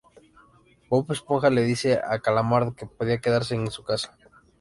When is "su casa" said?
3.69-4.17